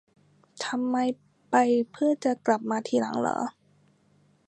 [0.65, 0.95] ทำไม
[1.49, 1.55] ไป
[1.91, 3.39] เพื่อจะกลับมาทีหลังเหรอ